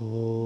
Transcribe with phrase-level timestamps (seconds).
[0.00, 0.37] Oh.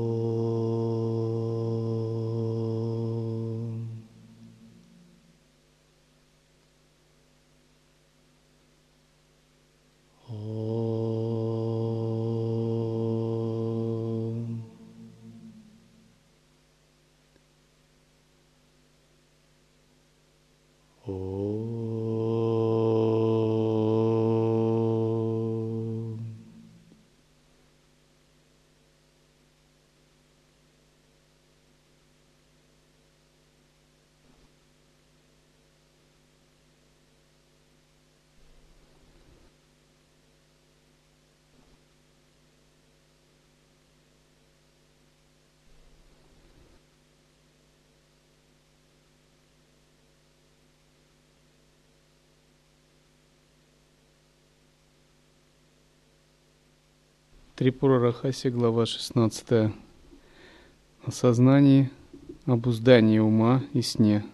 [57.55, 59.70] Трипура Рахаси, глава 16.
[61.04, 61.90] О сознании,
[62.46, 64.25] обуздании ума и сне.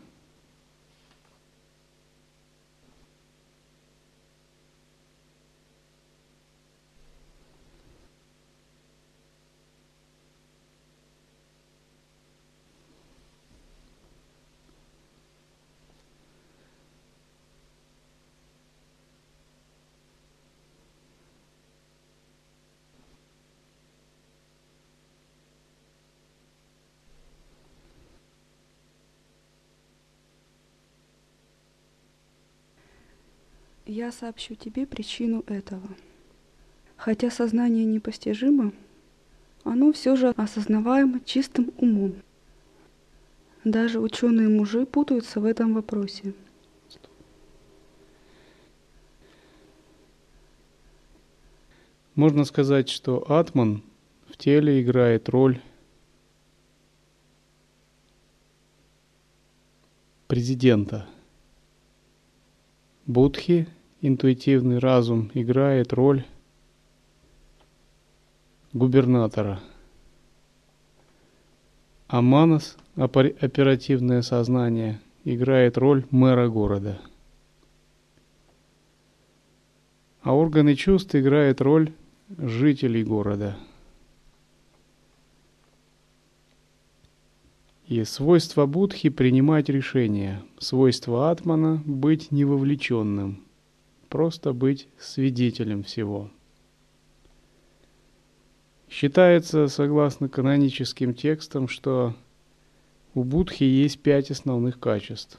[33.91, 35.89] Я сообщу тебе причину этого.
[36.99, 38.75] Хотя сознание непостижимо,
[39.65, 42.17] оно все же осознаваемо чистым умом.
[43.65, 46.35] Даже ученые мужи путаются в этом вопросе.
[52.15, 53.83] Можно сказать, что атман
[54.27, 55.63] в теле играет роль
[60.27, 61.09] президента.
[63.07, 63.67] Будхи
[64.01, 66.25] интуитивный разум играет роль
[68.73, 69.61] губернатора.
[72.07, 77.01] А манас, оперативное сознание, играет роль мэра города.
[80.23, 81.93] А органы чувств играют роль
[82.37, 83.57] жителей города.
[87.87, 93.43] И свойство Будхи принимать решения, свойство Атмана быть невовлеченным–
[94.09, 96.31] просто быть свидетелем всего.
[98.89, 102.15] Считается, согласно каноническим текстам, что
[103.15, 105.39] у Будхи есть пять основных качеств.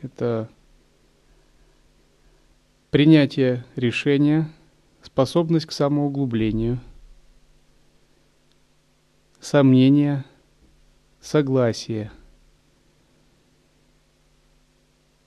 [0.00, 0.48] Это
[2.90, 4.50] принятие решения,
[5.02, 6.80] способность к самоуглублению,
[9.40, 10.24] сомнение,
[11.20, 12.10] согласие–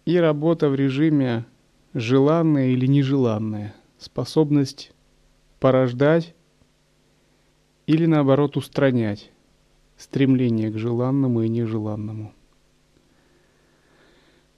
[0.10, 1.46] и работа в режиме
[1.94, 4.92] желанная или нежеланная, способность
[5.60, 6.34] порождать
[7.86, 9.30] или наоборот устранять
[9.98, 12.34] стремление к желанному и нежеланному.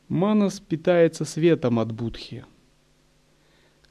[0.07, 2.45] Манас питается светом от Будхи.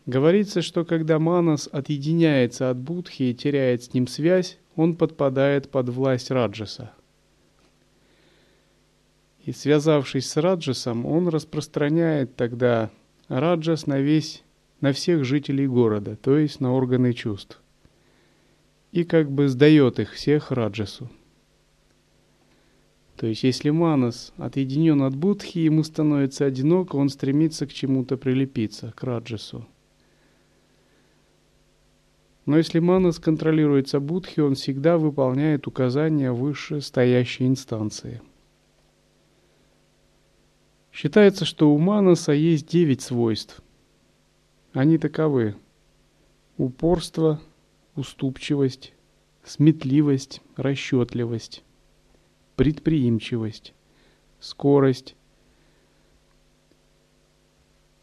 [0.07, 5.91] Говорится, что когда Манас отъединяется от Будхи и теряет с ним связь, он подпадает под
[5.91, 6.95] власть Раджаса–
[9.45, 12.91] и связавшись с Раджасом, он распространяет тогда
[13.29, 14.43] Раджас на весь,
[14.81, 17.61] на всех жителей города, то есть на органы чувств.
[18.93, 21.11] И как бы сдает их всех Раджасу.
[23.17, 28.93] То есть, если Манас отъединен от Будхи, ему становится одиноко, он стремится к чему-то прилепиться,
[28.97, 29.67] к Раджасу.
[32.47, 38.23] Но если Манас контролируется Будхи, он всегда выполняет указания высшей стоящей инстанции–
[40.93, 43.63] Считается, что у Манаса есть девять свойств.
[44.73, 45.57] Они таковы.
[46.57, 47.41] Упорство,
[47.95, 48.93] уступчивость,
[49.45, 51.65] сметливость, расчетливость,
[52.57, 53.73] предприимчивость,
[54.41, 55.17] скорость,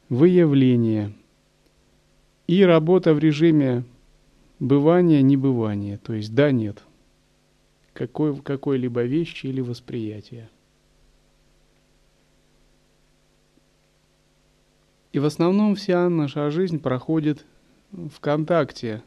[0.10, 1.13] выявление
[2.48, 3.83] и работа в режиме
[4.60, 6.81] бывания-небывания, то есть да-нет,
[7.94, 10.50] какой, какой-либо вещи или восприятия.
[15.18, 17.44] И в основном вся наша жизнь проходит
[17.92, 19.02] в контакте.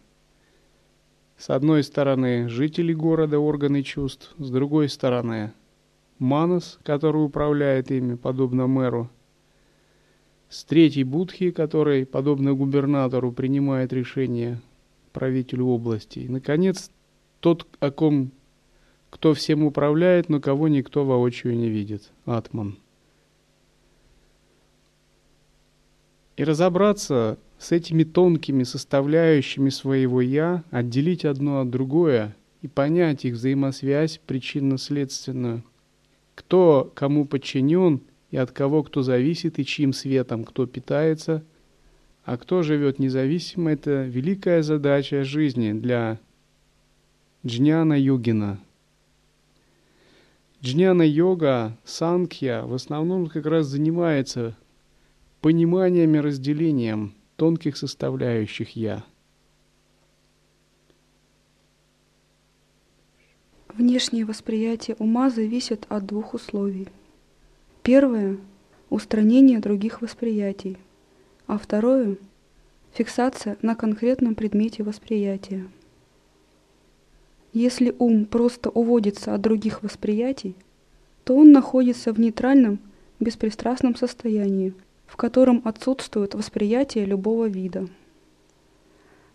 [1.36, 5.52] С одной стороны жители города, органы чувств, с другой стороны
[6.18, 9.08] Манас, который управляет ими, подобно мэру.
[10.48, 14.60] с третьей будхи, который, подобно губернатору, принимает решение
[15.12, 16.18] правителю области.
[16.18, 16.90] И, наконец,
[17.38, 18.32] тот, о ком
[19.10, 22.10] кто всем управляет, но кого никто воочию не видит.
[22.24, 22.78] Атман.
[26.40, 33.34] И разобраться с этими тонкими составляющими своего «я», отделить одно от другое и понять их
[33.34, 35.62] взаимосвязь причинно-следственную.
[36.34, 38.00] Кто кому подчинен
[38.30, 41.44] и от кого кто зависит и чьим светом кто питается,
[42.24, 46.18] а кто живет независимо, это великая задача жизни для
[47.44, 48.58] Джняна Югина.
[50.62, 54.56] Джняна йога, санкья в основном как раз занимается
[55.40, 59.04] пониманием и разделением тонких составляющих «я».
[63.68, 66.88] Внешнее восприятие ума зависит от двух условий.
[67.82, 68.36] Первое–
[68.90, 70.76] устранение других восприятий,
[71.46, 72.16] а второе–
[72.92, 75.66] фиксация на конкретном предмете восприятия.
[77.54, 80.54] Если ум просто уводится от других восприятий,
[81.24, 82.80] то он находится в нейтральном,
[83.18, 84.74] беспристрастном состоянии–
[85.10, 87.88] в котором отсутствует восприятие любого вида.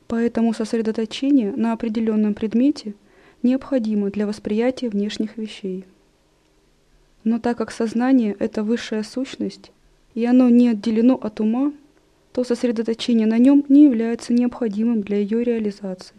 [0.07, 2.95] Поэтому сосредоточение на определенном предмете
[3.43, 5.83] необходимо для восприятия внешних вещей.
[7.25, 9.71] Но так как сознание– это высшая сущность,
[10.13, 11.73] и оно не отделено от ума,
[12.31, 16.15] то сосредоточение на нем не является необходимым для ее реализации.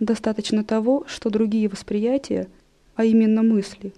[0.00, 2.48] Достаточно того, что другие восприятия,
[2.96, 3.92] а именно мысли,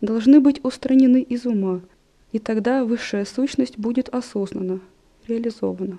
[0.00, 1.82] должны быть устранены из ума–
[2.32, 4.80] и тогда высшая сущность будет осознана,
[5.26, 5.98] реализована.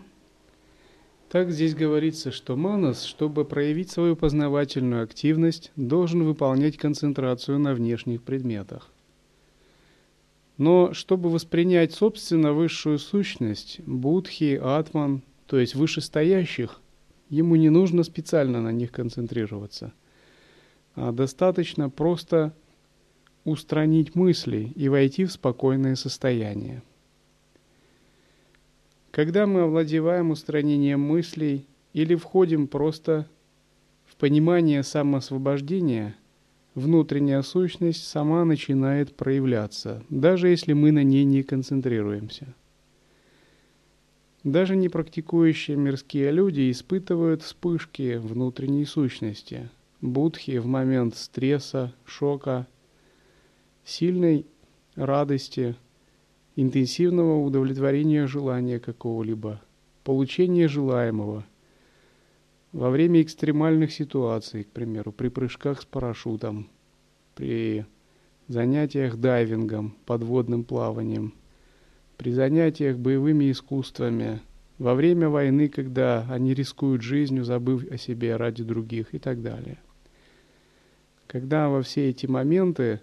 [1.30, 8.24] Так здесь говорится, что манас, чтобы проявить свою познавательную активность, должен выполнять концентрацию на внешних
[8.24, 8.90] предметах.
[10.58, 16.81] Но чтобы воспринять собственно высшую сущность, будхи, атман, то есть вышестоящих,
[17.30, 19.94] ему не нужно специально на них концентрироваться,
[20.96, 22.54] а достаточно просто
[23.45, 26.83] устранить мысли и войти в спокойное состояние.
[29.12, 33.27] Когда мы овладеваем устранением мыслей или входим просто
[34.06, 36.15] в понимание самоосвобождения,
[36.75, 42.53] внутренняя сущность сама начинает проявляться, даже если мы на ней не концентрируемся.
[44.44, 49.69] Даже не практикующие мирские люди испытывают вспышки внутренней сущности,
[50.00, 52.68] будхи в момент стресса, шока–
[53.89, 54.45] сильной
[54.95, 55.75] радости,
[56.56, 59.62] интенсивного удовлетворения желания какого-либо,
[60.03, 61.45] получения желаемого
[62.71, 66.69] во время экстремальных ситуаций, к примеру, при прыжках с парашютом,
[67.36, 67.86] при
[68.47, 71.33] занятиях дайвингом, подводным плаванием,
[72.18, 74.42] при занятиях боевыми искусствами,
[74.77, 79.77] во время войны, когда они рискуют жизнью, забыв о себе ради других и так далее.
[81.27, 83.01] Когда во все эти моменты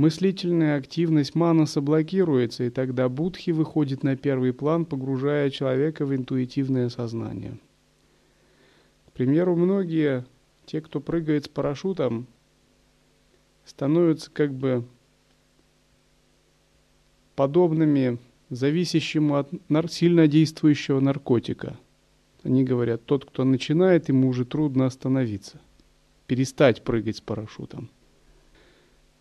[0.00, 6.88] Мыслительная активность манаса блокируется, и тогда будхи выходит на первый план, погружая человека в интуитивное
[6.88, 7.58] сознание.
[9.08, 10.24] К примеру, многие,
[10.64, 12.26] те, кто прыгает с парашютом,
[13.66, 14.86] становятся как бы
[17.36, 18.16] подобными
[18.48, 21.76] зависящему от нар- сильно действующего наркотика.
[22.42, 25.60] Они говорят, тот, кто начинает, ему уже трудно остановиться,
[26.26, 27.90] перестать прыгать с парашютом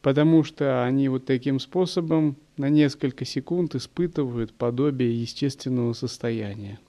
[0.02, 6.80] потому что они вот таким способом на несколько секунд испытывают подобие естественного состояния.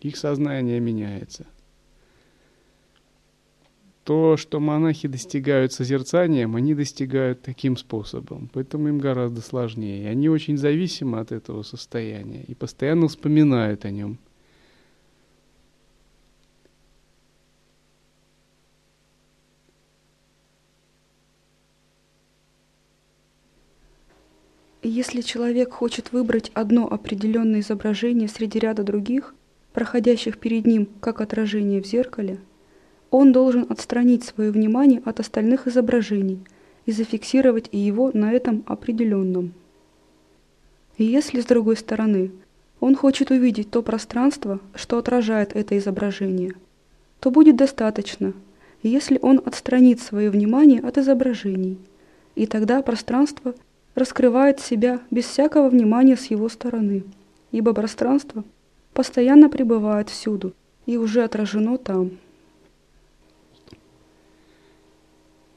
[0.00, 1.46] Их сознание меняется.
[4.04, 10.08] То, что монахи достигают созерцанием, они достигают таким способом, поэтому им гораздо сложнее.
[10.08, 14.18] Они очень зависимы от этого состояния и постоянно вспоминают о нем–
[24.98, 29.32] Если человек хочет выбрать одно определенное изображение среди ряда других,
[29.72, 32.40] проходящих перед ним как отражение в зеркале,
[33.12, 36.40] он должен отстранить свое внимание от остальных изображений
[36.84, 39.52] и зафиксировать и его на этом определенном.
[40.96, 42.32] И если, с другой стороны,
[42.80, 46.54] он хочет увидеть то пространство, что отражает это изображение,
[47.20, 48.32] то будет достаточно,
[48.82, 51.78] если он отстранит свое внимание от изображений,
[52.34, 53.54] и тогда пространство–
[53.98, 57.04] раскрывает себя без всякого внимания с его стороны,
[57.52, 58.44] ибо пространство
[58.94, 60.54] постоянно пребывает всюду
[60.86, 62.12] и уже отражено там.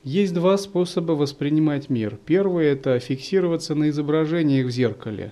[0.04, 2.18] Есть два способа воспринимать мир.
[2.26, 5.32] Первый– это фиксироваться на изображениях в зеркале.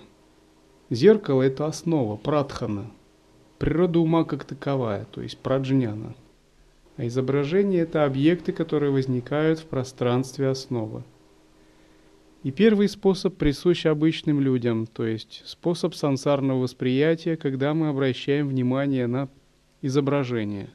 [0.92, 2.92] Зеркало– это основа, прадхана,
[3.58, 6.16] природа ума как таковая, то есть праджняна.
[6.98, 11.04] А изображение– это объекты, которые возникают в пространстве основы.
[12.42, 19.08] И первый способ присущ обычным людям, то есть способ сансарного восприятия, когда мы обращаем внимание
[19.08, 19.28] на
[19.82, 20.70] изображение.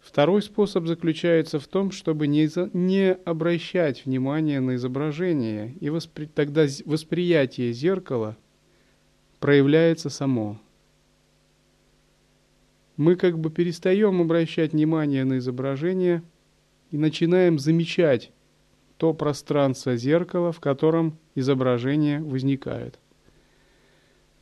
[0.00, 6.26] Второй способ заключается в том, чтобы не, за, не обращать внимание на изображение, и воспри,
[6.26, 8.36] тогда восприятие зеркала
[9.40, 10.60] проявляется само.
[12.96, 16.22] Мы как бы перестаем обращать внимание на изображение
[16.90, 18.30] и начинаем замечать
[19.02, 23.00] то пространство зеркала, в котором изображение возникает.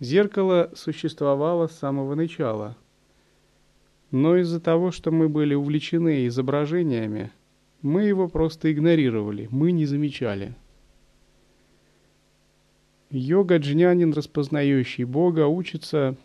[0.00, 2.76] Зеркало существовало с самого начала,
[4.11, 7.33] но из-за того, что мы были увлечены изображениями,
[7.81, 10.55] мы его просто игнорировали, мы не замечали.
[13.09, 16.19] Йога-джнянин, распознающий Бога, учится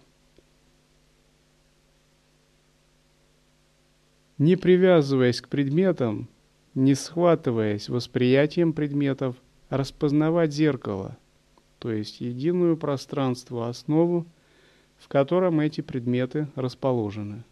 [4.38, 6.28] не привязываясь к предметам,
[6.76, 9.38] не схватываясь восприятием предметов,
[9.70, 11.18] распознавать зеркало,
[11.80, 14.26] то есть единую пространство, основу,
[14.98, 17.44] в котором эти предметы расположены.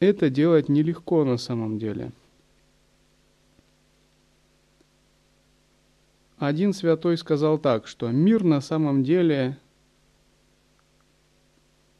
[0.00, 2.10] Это делать нелегко на самом деле.
[6.38, 9.58] Один святой сказал так, что мир на самом деле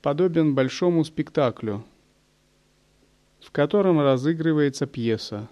[0.01, 1.85] подобен большому спектаклю–
[3.43, 5.49] в котором разыгрывается пьеса.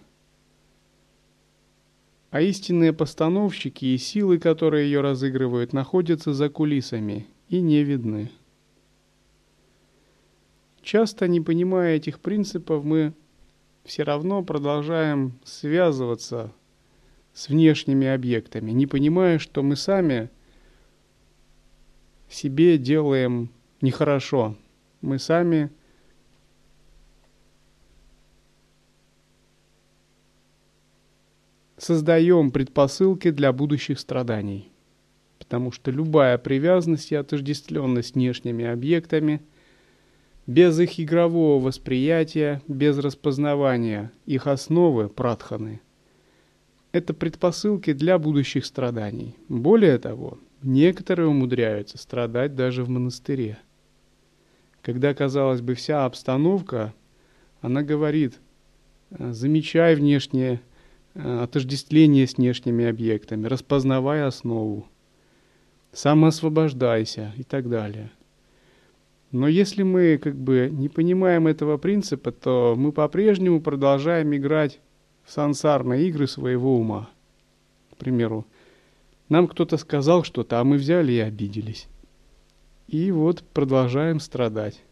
[2.31, 8.31] А истинные постановщики и силы, которые ее разыгрывают, находятся за кулисами и не видны.
[10.83, 13.15] Часто, не понимая этих принципов, мы
[13.85, 16.53] все равно продолжаем связываться
[17.33, 20.31] с внешними объектами, не понимая, что мы сами
[22.29, 24.57] себе делаем нехорошо.
[25.01, 25.71] Мы сами
[31.79, 34.71] создаем предпосылки для будущих страданий.
[35.39, 39.41] Потому что любая привязанность и отождествленность внешними объектами,
[40.47, 45.81] без их игрового восприятия, без распознавания их основы, пратханы,
[46.93, 49.37] это предпосылки для будущих страданий.
[49.49, 53.59] Более того, некоторые умудряются страдать даже в монастыре.
[54.83, 56.95] Когда, казалось бы, вся обстановка,
[57.61, 58.39] она говорит,
[59.11, 60.78] замечай внешнее Э,
[61.19, 64.89] отождествление с внешними объектами, распознавай основу,
[65.93, 68.11] самоосвобождайся и так далее.
[69.31, 74.81] Но если мы как бы не понимаем этого принципа, то мы по-прежнему продолжаем играть
[75.25, 77.11] в сансарные игры своего ума.
[77.93, 78.47] К примеру,
[79.29, 81.89] нам кто-то сказал что-то, а мы взяли и обиделись.
[82.87, 84.83] И вот продолжаем страдать.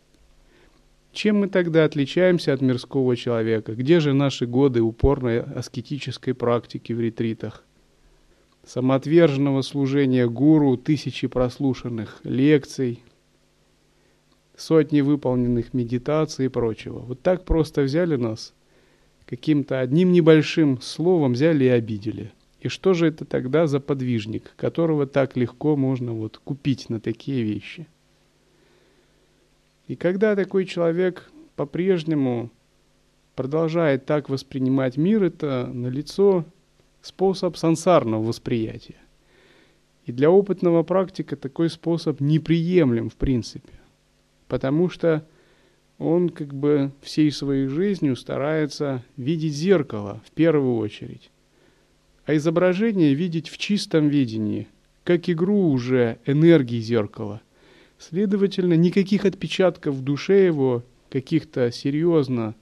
[1.17, 3.75] Чем мы тогда отличаемся от мирского человека?
[3.75, 7.65] Где же наши годы упорной аскетической практики в ретритах?
[8.67, 13.03] Самоотверженного служения гуру, тысячи прослушанных лекций,
[14.59, 16.99] сотни выполненных медитаций и прочего.
[16.99, 18.53] Вот так просто взяли нас,
[19.25, 22.33] каким-то одним небольшим словом взяли и обидели.
[22.61, 27.43] И что же это тогда за подвижник, которого так легко можно вот купить на такие
[27.43, 27.87] вещи?
[29.87, 32.51] И когда такой человек по-прежнему
[33.35, 36.45] продолжает так воспринимать мир, это налицо
[37.03, 38.97] способ сансарного восприятия.
[40.07, 43.73] И для опытного практика такой способ неприемлем в принципе,
[44.49, 45.27] потому что
[45.99, 51.31] он как бы всей своей жизнью старается видеть зеркало в первую очередь,
[52.25, 54.69] а изображение видеть в чистом видении,
[55.05, 57.41] как игру уже энергии зеркала,
[57.99, 62.55] Следовательно, никаких отпечатков в душе его, каких-то серьезно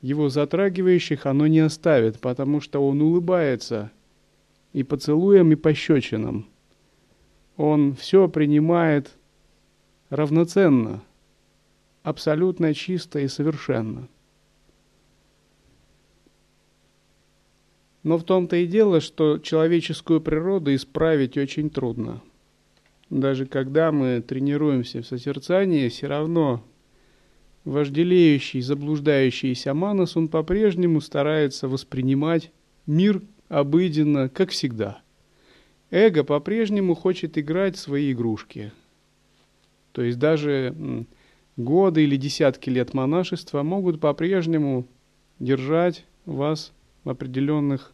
[0.00, 3.90] его затрагивающих, оно не оставит, потому что он улыбается
[4.72, 6.46] и поцелуем, и пощечинам.
[7.56, 9.16] Он все принимает
[10.10, 11.02] равноценно,
[12.02, 14.08] абсолютно чисто и совершенно.
[18.02, 22.20] Но в том-то и дело, что человеческую природу исправить очень трудно–
[23.10, 26.64] даже когда мы тренируемся в созерцании, все равно
[27.64, 32.50] вожделеющий, заблуждающийся манас, он по-прежнему старается воспринимать
[32.86, 35.00] мир обыденно, как всегда.
[35.90, 38.72] Эго по-прежнему хочет играть в свои игрушки.
[39.92, 40.74] То есть даже
[41.56, 44.88] годы или десятки лет монашества могут по-прежнему
[45.38, 46.72] держать вас
[47.04, 47.92] в определенных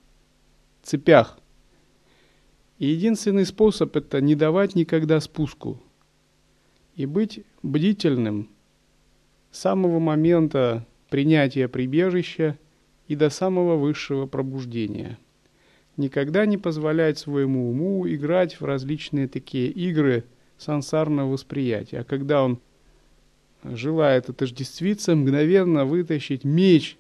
[0.83, 1.39] цепях,
[2.81, 5.79] И единственный способ– это не давать никогда спуску
[6.97, 8.49] и быть бдительным
[9.51, 12.59] с самого момента принятия прибежища
[13.07, 15.19] и до самого высшего пробуждения.
[15.99, 20.25] Никогда не позволять своему уму играть в различные такие игры
[20.57, 21.99] сансарного восприятия.
[21.99, 22.61] А когда он
[23.63, 26.97] желает отождествиться, мгновенно вытащить меч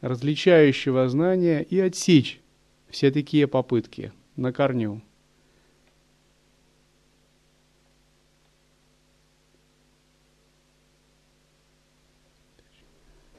[0.00, 2.40] различающего знания и отсечь
[2.88, 5.00] все такие попытки на корню.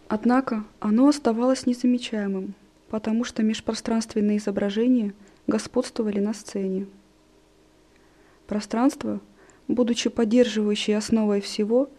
[0.09, 2.53] Однако оно оставалось незамечаемым,
[2.89, 5.13] потому что межпространственные изображения
[5.47, 6.87] господствовали на сцене.
[8.47, 9.19] Пространство,
[9.67, 11.89] будучи поддерживающей основой всего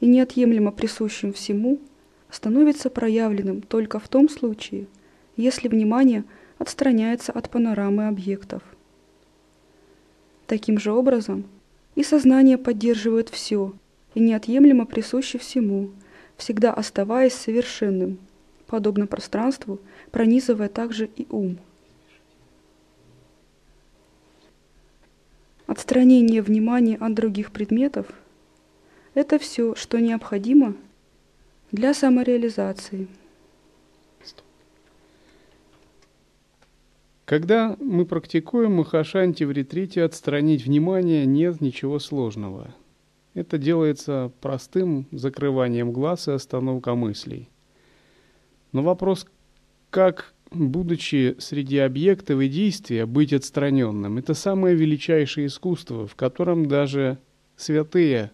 [0.00, 1.80] и неотъемлемо присущим всему,
[2.30, 4.86] становится проявленным только в том случае,
[5.36, 6.24] если внимание
[6.58, 8.62] отстраняется от панорамы объектов.
[10.46, 11.44] Таким же образом,
[11.94, 13.74] и сознание поддерживает все
[14.14, 15.90] и неотъемлемо присуще всему–
[16.38, 18.18] всегда оставаясь совершенным,
[18.66, 21.58] подобно пространству, пронизывая также и ум.
[25.66, 28.06] Отстранение внимания от других предметов–
[29.14, 30.74] это все, что необходимо
[31.72, 33.08] для самореализации.
[37.28, 42.74] Когда мы практикуем Махашанти в ретрите, отстранить внимание нет ничего сложного–
[43.38, 47.48] это делается простым закрыванием глаз и остановка мыслей.
[48.72, 49.26] Но вопрос,
[49.90, 57.18] как, будучи среди объектов и действия, быть отстраненным, это самое величайшее искусство, в котором даже
[57.56, 58.32] святые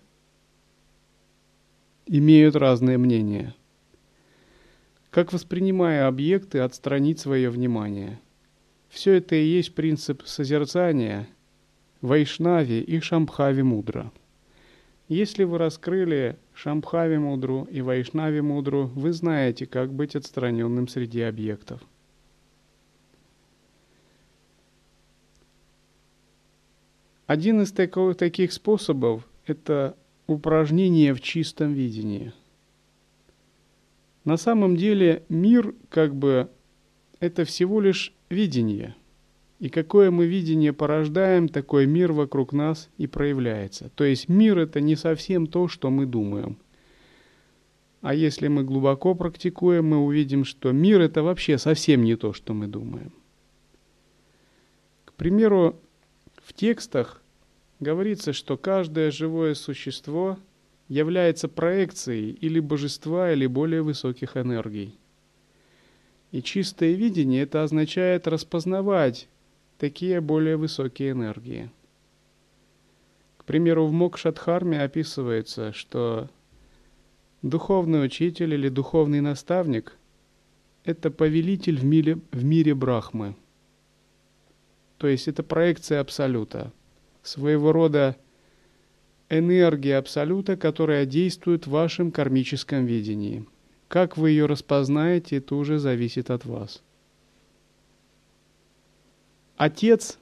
[2.06, 3.54] имеют разные мнения.
[5.10, 8.20] Как воспринимая объекты, отстранить свое внимание.
[8.94, 11.28] Все это и есть принцип созерцания
[12.00, 14.10] Вайшнави и Шамбхави Мудра–
[15.08, 21.82] если вы раскрыли Шамбхави Мудру и Вайшнави Мудру, вы знаете, как быть отстраненным среди объектов.
[27.26, 29.94] Один из таких способов– это
[30.26, 32.32] упражнение в чистом видении.
[34.24, 36.48] На самом деле мир как бы
[37.20, 38.94] это всего лишь видение–
[39.64, 43.88] и какое мы видение порождаем, такой мир вокруг нас и проявляется.
[43.94, 46.58] То есть мир это не совсем то, что мы думаем.
[48.02, 52.52] А если мы глубоко практикуем, мы увидим, что мир это вообще совсем не то, что
[52.52, 53.12] мы думаем.
[55.06, 55.80] К примеру,
[56.42, 57.22] в текстах
[57.80, 60.36] говорится, что каждое живое существо
[60.88, 64.98] является проекцией или божества, или более высоких энергий.
[66.34, 69.28] И чистое видение это означает распознавать
[69.78, 71.70] такие более высокие энергии.
[73.36, 76.28] К примеру, в Мокшадхарме описывается, что
[77.42, 79.96] духовный учитель или духовный наставник–
[80.84, 83.36] это повелитель в мире, в мире Брахмы.
[84.98, 86.72] То есть это проекция Абсолюта,
[87.22, 88.16] своего рода
[89.30, 93.46] энергия Абсолюта, которая действует в вашем кармическом видении.
[93.94, 96.82] Как вы ее распознаете, это уже зависит от вас.
[99.56, 100.18] Отец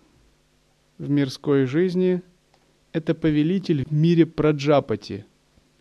[0.99, 2.21] в мирской жизни–
[2.93, 5.25] это повелитель в мире Праджапати,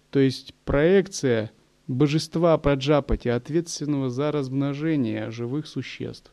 [0.09, 1.51] то есть проекция
[1.85, 6.31] божества Праджапати, ответственного за размножение живых существ.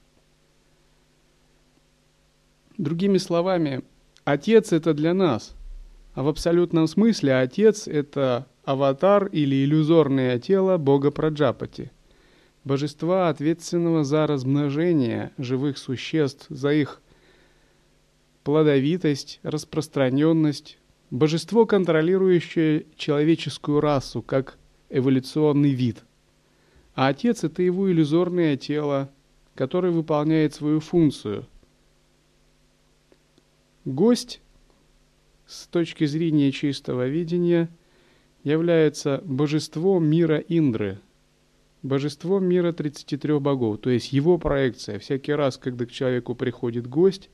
[2.76, 3.82] Другими словами,
[4.22, 5.56] Отец– это для нас,
[6.14, 11.90] а в абсолютном смысле Отец– это аватар или иллюзорное тело Бога Праджапати,
[12.64, 17.00] божества, ответственного за размножение живых существ, за их
[18.44, 20.76] плодовитость, распространенность,
[21.10, 24.58] божество, контролирующее человеческую расу как
[24.90, 26.04] эволюционный вид.
[26.94, 29.10] А Отец– это его иллюзорное тело,
[29.54, 31.46] которое выполняет свою функцию.
[33.86, 34.42] Гость,
[35.46, 37.70] с точки зрения чистого видения,
[38.44, 41.00] является божеством мира Индры,
[41.82, 44.98] божеством мира 33 богов, то есть его проекция.
[44.98, 47.30] Всякий раз, когда к человеку приходит гость,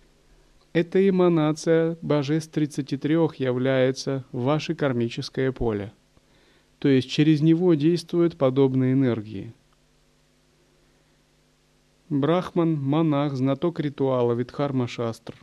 [0.73, 5.93] эта эманация божеств 33 является ваше кармическое поле.
[6.81, 9.55] То есть через него действуют подобные энергии.
[12.11, 15.35] Брахман, монах, знаток ритуала, Видхарма Шастр.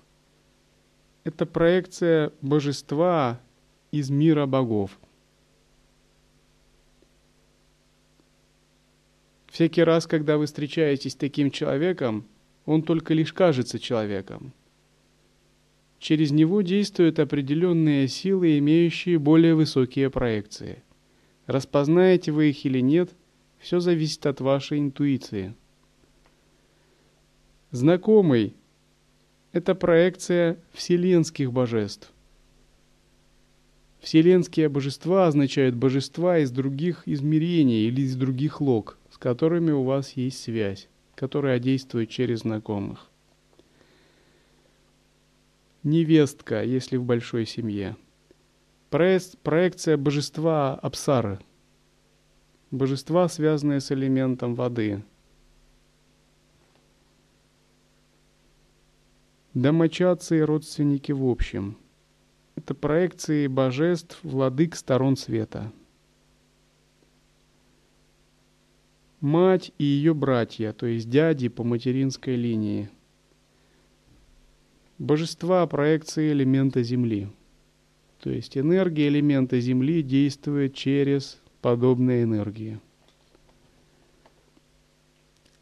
[1.24, 3.40] Это проекция божества
[3.92, 5.00] из мира богов.
[9.52, 12.26] Всякий раз, когда вы встречаетесь с таким человеком,
[12.66, 14.54] он только лишь кажется человеком–
[16.02, 20.82] Через него действуют определенные силы, имеющие более высокие проекции.
[21.46, 23.12] Распознаете вы их или нет,
[23.60, 25.54] все зависит от вашей интуиции.
[27.70, 28.56] Знакомый–
[29.52, 32.12] это проекция вселенских божеств.
[34.00, 40.42] Вселенские божества означают божества из других измерений или из других лог, которыми у вас есть
[40.42, 43.12] связь, которая действует через знакомых
[45.84, 47.96] невестка, если в большой семье.
[48.90, 51.40] Проекция божества Апсары.
[52.72, 55.04] Божества, связанные с элементом воды.
[59.54, 61.78] Домочадцы и родственники в общем.
[62.56, 65.72] Это проекции божеств, владык сторон света.
[69.22, 72.90] Мать и ее братья, то есть дяди по материнской линии–
[75.02, 77.28] божества проекции элемента Земли.
[78.20, 82.80] То есть энергия элемента Земли действует через подобные энергии.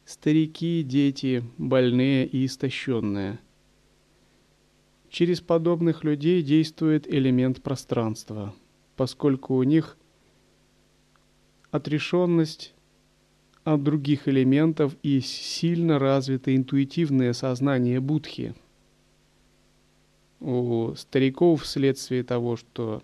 [0.03, 3.39] Старики, дети, больные и истощенные.
[5.09, 8.53] Через подобных людей действует элемент пространства,
[8.97, 9.97] поскольку у них
[11.71, 12.75] отрешенность
[13.73, 18.53] от других элементов и сильно развито интуитивное сознание Будхи–
[20.39, 23.03] у стариков вследствие того, что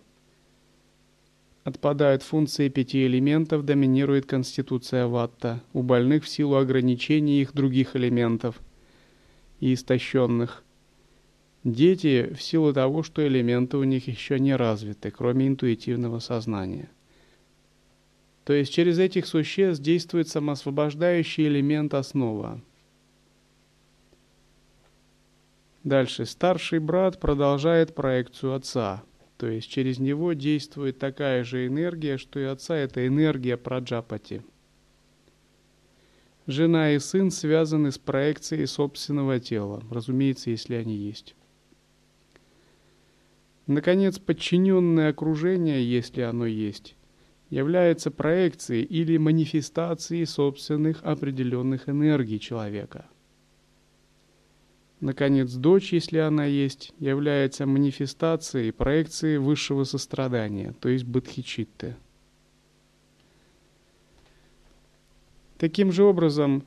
[1.64, 8.62] отпадают функции пяти элементов, доминирует конституция ватта, у больных в силу ограничений их других элементов
[9.60, 10.64] и истощенных.
[11.64, 16.90] Дети в силу того, что элементы у них еще не развиты, кроме интуитивного сознания.
[18.46, 22.62] То есть через этих существ действует самосвобождающий элемент основа,
[25.86, 26.26] Дальше.
[26.26, 29.04] Старший брат продолжает проекцию отца.
[29.38, 32.76] То есть через него действует такая же энергия, что и отца.
[32.76, 34.44] Это энергия праджапати.
[36.48, 41.36] Жена и сын связаны с проекцией собственного тела, разумеется, если они есть.
[43.68, 46.96] Наконец, подчиненное окружение, если оно есть,
[47.56, 53.06] является проекцией или манифестацией собственных определенных энергий человека–
[55.02, 61.96] Наконец, дочь, если она есть, является манифестацией проекцией высшего сострадания, то есть бодхичитты.
[65.58, 66.64] Таким же образом,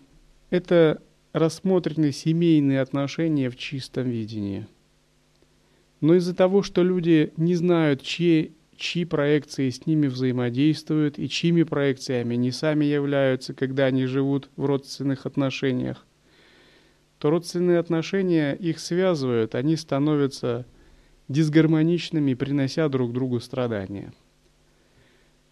[0.51, 4.67] это рассмотрены семейные отношения в чистом видении.
[6.01, 11.65] Но из-за того, что люди не знают, чьи, чьи проекции с ними взаимодействуют и чьими
[11.65, 16.07] проекциями они сами являются, когда они живут в родственных отношениях,
[17.19, 20.65] то родственные отношения их связывают, они становятся
[21.27, 24.13] дисгармоничными, принося друг другу страдания.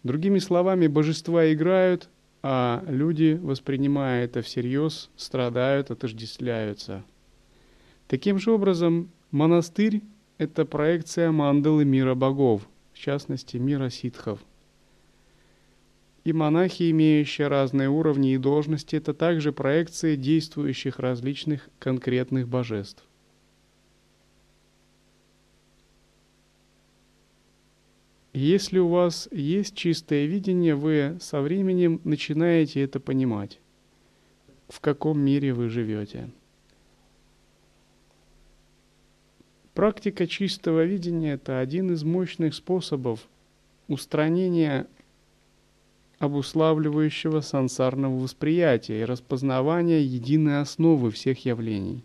[0.03, 2.09] Другими словами, божества играют,
[2.41, 7.03] а люди, воспринимая это всерьез, страдают, отождествляются.
[8.07, 10.01] Таким же образом, монастырь–
[10.37, 14.39] это проекция мандалы мира богов, в частности, мира ситхов–
[16.27, 23.01] и монахи, имеющие разные уровни и должности, это также проекции действующих различных конкретных божеств.
[28.33, 33.61] Если у вас есть чистое видение, вы со временем начинаете это понимать,
[34.67, 36.29] в каком мире вы живете.
[39.77, 43.19] Практика чистого видения– это один из мощных способов
[43.87, 44.87] устранения
[46.17, 52.03] обуславливающего сансарного восприятия и распознавания единой основы всех явлений.